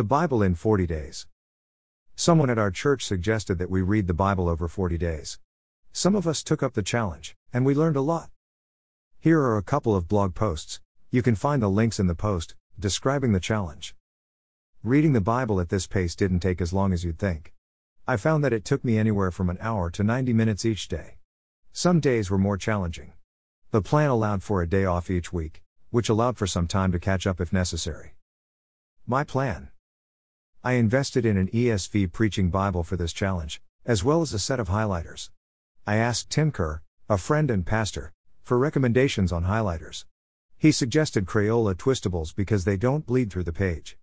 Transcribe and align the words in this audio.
The 0.00 0.04
Bible 0.04 0.42
in 0.42 0.54
40 0.54 0.86
Days. 0.86 1.26
Someone 2.16 2.48
at 2.48 2.58
our 2.58 2.70
church 2.70 3.04
suggested 3.04 3.58
that 3.58 3.68
we 3.68 3.82
read 3.82 4.06
the 4.06 4.14
Bible 4.14 4.48
over 4.48 4.66
40 4.66 4.96
days. 4.96 5.38
Some 5.92 6.14
of 6.14 6.26
us 6.26 6.42
took 6.42 6.62
up 6.62 6.72
the 6.72 6.82
challenge, 6.82 7.36
and 7.52 7.66
we 7.66 7.74
learned 7.74 7.96
a 7.96 8.00
lot. 8.00 8.30
Here 9.18 9.38
are 9.38 9.58
a 9.58 9.62
couple 9.62 9.94
of 9.94 10.08
blog 10.08 10.34
posts. 10.34 10.80
You 11.10 11.20
can 11.20 11.34
find 11.34 11.60
the 11.60 11.68
links 11.68 12.00
in 12.00 12.06
the 12.06 12.14
post, 12.14 12.54
describing 12.78 13.32
the 13.32 13.40
challenge. 13.40 13.94
Reading 14.82 15.12
the 15.12 15.20
Bible 15.20 15.60
at 15.60 15.68
this 15.68 15.86
pace 15.86 16.16
didn't 16.16 16.40
take 16.40 16.62
as 16.62 16.72
long 16.72 16.94
as 16.94 17.04
you'd 17.04 17.18
think. 17.18 17.52
I 18.08 18.16
found 18.16 18.42
that 18.42 18.54
it 18.54 18.64
took 18.64 18.82
me 18.82 18.96
anywhere 18.96 19.30
from 19.30 19.50
an 19.50 19.58
hour 19.60 19.90
to 19.90 20.02
90 20.02 20.32
minutes 20.32 20.64
each 20.64 20.88
day. 20.88 21.18
Some 21.74 22.00
days 22.00 22.30
were 22.30 22.38
more 22.38 22.56
challenging. 22.56 23.12
The 23.70 23.82
plan 23.82 24.08
allowed 24.08 24.42
for 24.42 24.62
a 24.62 24.66
day 24.66 24.86
off 24.86 25.10
each 25.10 25.30
week, 25.30 25.62
which 25.90 26.08
allowed 26.08 26.38
for 26.38 26.46
some 26.46 26.66
time 26.66 26.90
to 26.92 26.98
catch 26.98 27.26
up 27.26 27.38
if 27.38 27.52
necessary. 27.52 28.14
My 29.06 29.24
plan. 29.24 29.69
I 30.62 30.72
invested 30.72 31.24
in 31.24 31.38
an 31.38 31.48
ESV 31.48 32.12
preaching 32.12 32.50
Bible 32.50 32.82
for 32.82 32.94
this 32.94 33.14
challenge, 33.14 33.62
as 33.86 34.04
well 34.04 34.20
as 34.20 34.34
a 34.34 34.38
set 34.38 34.60
of 34.60 34.68
highlighters. 34.68 35.30
I 35.86 35.96
asked 35.96 36.28
Tim 36.28 36.52
Kerr, 36.52 36.82
a 37.08 37.16
friend 37.16 37.50
and 37.50 37.64
pastor, 37.64 38.12
for 38.42 38.58
recommendations 38.58 39.32
on 39.32 39.44
highlighters. 39.44 40.04
He 40.58 40.70
suggested 40.70 41.24
Crayola 41.24 41.76
twistables 41.76 42.34
because 42.34 42.64
they 42.64 42.76
don't 42.76 43.06
bleed 43.06 43.32
through 43.32 43.44
the 43.44 43.54
page. 43.54 43.96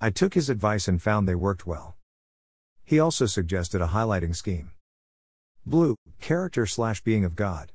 I 0.00 0.08
took 0.08 0.32
his 0.32 0.48
advice 0.48 0.88
and 0.88 1.02
found 1.02 1.28
they 1.28 1.34
worked 1.34 1.66
well. 1.66 1.98
He 2.86 2.98
also 2.98 3.26
suggested 3.26 3.82
a 3.82 3.88
highlighting 3.88 4.34
scheme. 4.34 4.70
Blue, 5.66 5.94
character 6.22 6.64
slash 6.64 7.02
being 7.02 7.26
of 7.26 7.36
God. 7.36 7.72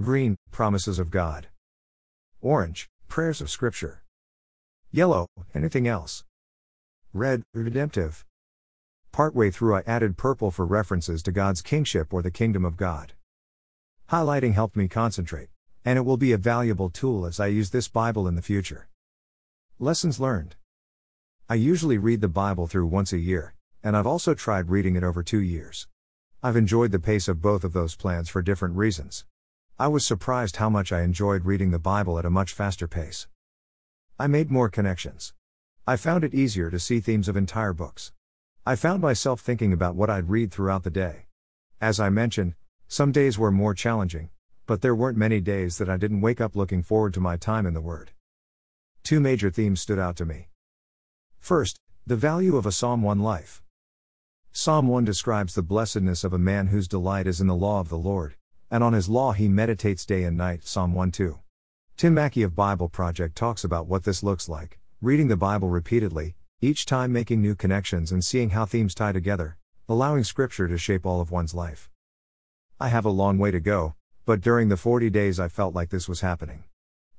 Green, 0.00 0.36
promises 0.50 0.98
of 0.98 1.10
God. 1.10 1.48
Orange, 2.40 2.88
prayers 3.06 3.42
of 3.42 3.50
Scripture. 3.50 4.02
Yellow, 4.90 5.26
anything 5.54 5.86
else. 5.86 6.24
Red, 7.16 7.44
redemptive. 7.54 8.24
Partway 9.12 9.52
through, 9.52 9.76
I 9.76 9.84
added 9.86 10.16
purple 10.16 10.50
for 10.50 10.66
references 10.66 11.22
to 11.22 11.30
God's 11.30 11.62
kingship 11.62 12.12
or 12.12 12.22
the 12.22 12.30
kingdom 12.32 12.64
of 12.64 12.76
God. 12.76 13.12
Highlighting 14.10 14.54
helped 14.54 14.74
me 14.74 14.88
concentrate, 14.88 15.48
and 15.84 15.96
it 15.96 16.02
will 16.02 16.16
be 16.16 16.32
a 16.32 16.36
valuable 16.36 16.90
tool 16.90 17.24
as 17.24 17.38
I 17.38 17.46
use 17.46 17.70
this 17.70 17.86
Bible 17.86 18.26
in 18.26 18.34
the 18.34 18.42
future. 18.42 18.88
Lessons 19.78 20.18
learned. 20.18 20.56
I 21.48 21.54
usually 21.54 21.98
read 21.98 22.20
the 22.20 22.26
Bible 22.26 22.66
through 22.66 22.88
once 22.88 23.12
a 23.12 23.18
year, 23.18 23.54
and 23.80 23.96
I've 23.96 24.08
also 24.08 24.34
tried 24.34 24.68
reading 24.68 24.96
it 24.96 25.04
over 25.04 25.22
two 25.22 25.38
years. 25.38 25.86
I've 26.42 26.56
enjoyed 26.56 26.90
the 26.90 26.98
pace 26.98 27.28
of 27.28 27.40
both 27.40 27.62
of 27.62 27.72
those 27.72 27.94
plans 27.94 28.28
for 28.28 28.42
different 28.42 28.74
reasons. 28.74 29.24
I 29.78 29.86
was 29.86 30.04
surprised 30.04 30.56
how 30.56 30.68
much 30.68 30.90
I 30.90 31.02
enjoyed 31.02 31.44
reading 31.44 31.70
the 31.70 31.78
Bible 31.78 32.18
at 32.18 32.24
a 32.24 32.28
much 32.30 32.52
faster 32.52 32.88
pace. 32.88 33.28
I 34.18 34.26
made 34.26 34.50
more 34.50 34.68
connections. 34.68 35.32
I 35.86 35.96
found 35.96 36.24
it 36.24 36.32
easier 36.32 36.70
to 36.70 36.80
see 36.80 36.98
themes 36.98 37.28
of 37.28 37.36
entire 37.36 37.74
books. 37.74 38.10
I 38.64 38.74
found 38.74 39.02
myself 39.02 39.42
thinking 39.42 39.70
about 39.70 39.94
what 39.94 40.08
I'd 40.08 40.30
read 40.30 40.50
throughout 40.50 40.82
the 40.82 40.88
day. 40.88 41.26
As 41.78 42.00
I 42.00 42.08
mentioned, 42.08 42.54
some 42.88 43.12
days 43.12 43.38
were 43.38 43.52
more 43.52 43.74
challenging, 43.74 44.30
but 44.64 44.80
there 44.80 44.94
weren't 44.94 45.18
many 45.18 45.42
days 45.42 45.76
that 45.76 45.90
I 45.90 45.98
didn't 45.98 46.22
wake 46.22 46.40
up 46.40 46.56
looking 46.56 46.82
forward 46.82 47.12
to 47.12 47.20
my 47.20 47.36
time 47.36 47.66
in 47.66 47.74
the 47.74 47.82
Word. 47.82 48.12
Two 49.02 49.20
major 49.20 49.50
themes 49.50 49.82
stood 49.82 49.98
out 49.98 50.16
to 50.16 50.24
me. 50.24 50.48
First, 51.38 51.78
the 52.06 52.16
value 52.16 52.56
of 52.56 52.64
a 52.64 52.72
Psalm 52.72 53.02
1 53.02 53.20
life. 53.20 53.62
Psalm 54.52 54.88
1 54.88 55.04
describes 55.04 55.54
the 55.54 55.62
blessedness 55.62 56.24
of 56.24 56.32
a 56.32 56.38
man 56.38 56.68
whose 56.68 56.88
delight 56.88 57.26
is 57.26 57.42
in 57.42 57.46
the 57.46 57.54
law 57.54 57.80
of 57.80 57.90
the 57.90 57.98
Lord, 57.98 58.36
and 58.70 58.82
on 58.82 58.94
his 58.94 59.10
law 59.10 59.32
he 59.32 59.48
meditates 59.48 60.06
day 60.06 60.24
and 60.24 60.38
night. 60.38 60.66
Psalm 60.66 60.94
1 60.94 61.10
2. 61.10 61.40
Tim 61.98 62.14
Mackie 62.14 62.42
of 62.42 62.56
Bible 62.56 62.88
Project 62.88 63.36
talks 63.36 63.64
about 63.64 63.86
what 63.86 64.04
this 64.04 64.22
looks 64.22 64.48
like 64.48 64.78
reading 65.04 65.28
the 65.28 65.36
Bible 65.36 65.68
repeatedly, 65.68 66.34
each 66.62 66.86
time 66.86 67.12
making 67.12 67.42
new 67.42 67.54
connections 67.54 68.10
and 68.10 68.24
seeing 68.24 68.48
how 68.48 68.64
themes 68.64 68.94
tie 68.94 69.12
together, 69.12 69.58
allowing 69.86 70.24
Scripture 70.24 70.66
to 70.66 70.78
shape 70.78 71.04
all 71.04 71.20
of 71.20 71.30
one's 71.30 71.52
life. 71.52 71.90
I 72.80 72.88
have 72.88 73.04
a 73.04 73.10
long 73.10 73.36
way 73.36 73.50
to 73.50 73.60
go, 73.60 73.96
but 74.24 74.40
during 74.40 74.70
the 74.70 74.78
40 74.78 75.10
days 75.10 75.38
I 75.38 75.48
felt 75.48 75.74
like 75.74 75.90
this 75.90 76.08
was 76.08 76.22
happening. 76.22 76.64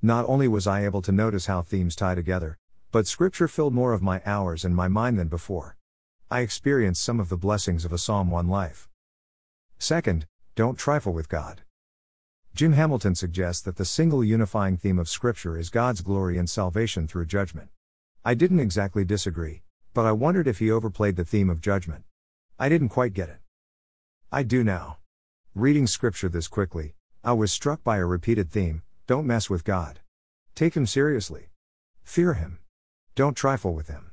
Not 0.02 0.26
only 0.28 0.48
was 0.48 0.66
I 0.66 0.84
able 0.84 1.04
to 1.04 1.12
notice 1.12 1.46
how 1.46 1.62
themes 1.62 1.96
tie 1.96 2.16
together, 2.16 2.58
but 2.92 3.06
Scripture 3.06 3.48
filled 3.48 3.76
more 3.76 3.94
of 3.94 4.02
my 4.02 4.20
hours 4.26 4.66
and 4.66 4.76
my 4.76 4.88
mind 4.88 5.20
than 5.20 5.28
before. 5.28 5.78
I 6.32 6.40
experienced 6.40 7.04
some 7.04 7.20
of 7.20 7.30
the 7.30 7.38
blessings 7.38 7.86
of 7.86 7.94
a 7.94 8.00
Psalm 8.00 8.32
1 8.32 8.48
life. 8.48 8.90
Second, 9.78 10.26
don't 10.56 10.80
trifle 10.80 11.14
with 11.14 11.30
God. 11.30 11.62
Jim 12.56 12.74
Hamilton 12.74 13.14
suggests 13.14 13.62
that 13.62 13.76
the 13.76 13.86
single 13.86 14.24
unifying 14.24 14.76
theme 14.76 14.98
of 14.98 15.08
Scripture 15.08 15.56
is 15.56 15.70
God's 15.70 16.02
glory 16.02 16.40
and 16.40 16.50
salvation 16.50 17.08
through 17.08 17.28
judgment. 17.28 17.70
I 18.28 18.34
didn't 18.34 18.60
exactly 18.60 19.06
disagree, 19.06 19.62
but 19.94 20.08
I 20.08 20.12
wondered 20.12 20.48
if 20.48 20.58
he 20.58 20.72
overplayed 20.72 21.16
the 21.16 21.24
theme 21.24 21.48
of 21.48 21.62
judgment. 21.62 22.06
I 22.58 22.70
didn't 22.70 22.90
quite 22.90 23.14
get 23.14 23.30
it. 23.30 23.38
I 24.32 24.42
do 24.42 24.64
now. 24.64 24.98
Reading 25.54 25.86
Scripture 25.86 26.28
this 26.28 26.48
quickly, 26.48 26.96
I 27.24 27.34
was 27.34 27.54
struck 27.54 27.84
by 27.84 27.98
a 27.98 28.06
repeated 28.06 28.50
theme 28.50 28.82
don't 29.06 29.28
mess 29.28 29.48
with 29.48 29.64
God. 29.64 30.00
Take 30.56 30.76
Him 30.76 30.88
seriously. 30.88 31.50
Fear 32.02 32.34
Him. 32.34 32.58
Don't 33.14 33.38
trifle 33.38 33.76
with 33.76 33.90
him. 33.90 34.10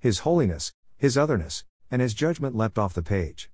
His 0.00 0.20
holiness, 0.20 0.72
his 0.96 1.16
otherness, 1.16 1.64
and 1.92 2.02
his 2.02 2.12
judgment 2.12 2.56
leapt 2.56 2.76
off 2.76 2.92
the 2.92 3.02
page. 3.02 3.48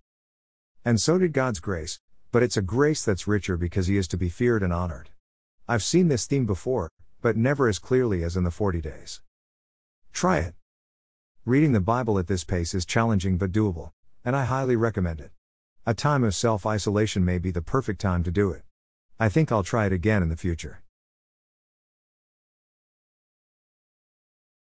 And 0.83 0.99
so 0.99 1.19
did 1.19 1.35
God's 1.35 1.61
grace, 1.61 2.01
but 2.33 2.43
it's 2.43 2.57
a 2.57 2.63
grace 2.63 3.05
that's 3.05 3.29
richer 3.29 3.59
because 3.59 3.87
he 3.87 3.99
is 3.99 4.09
to 4.09 4.17
be 4.17 4.31
feared 4.31 4.63
and 4.63 4.73
honored. 4.73 5.11
I've 5.69 5.83
seen 5.83 6.09
this 6.09 6.27
theme 6.27 6.47
before, 6.47 6.91
but 7.21 7.37
never 7.37 7.69
as 7.69 7.79
clearly 7.79 8.25
as 8.25 8.35
in 8.35 8.45
the 8.45 8.51
40 8.51 8.81
days. 8.81 9.21
Try 10.13 10.39
it. 10.39 10.55
Reading 11.45 11.73
the 11.73 11.81
Bible 11.81 12.19
at 12.19 12.27
this 12.27 12.45
pace 12.45 12.75
is 12.75 12.85
challenging 12.85 13.39
but 13.39 13.53
doable, 13.53 13.93
and 14.25 14.37
I 14.37 14.45
highly 14.45 14.77
recommend 14.77 15.21
it. 15.21 15.31
A 15.87 15.95
time 15.95 16.25
of 16.25 16.35
self 16.35 16.67
isolation 16.67 17.25
may 17.25 17.39
be 17.39 17.51
the 17.51 17.63
perfect 17.63 18.01
time 18.01 18.23
to 18.25 18.31
do 18.31 18.51
it. 18.51 18.63
I 19.19 19.29
think 19.29 19.51
I'll 19.51 19.63
try 19.63 19.87
it 19.87 19.93
again 19.93 20.23
in 20.23 20.29
the 20.29 20.37
future. 20.37 20.83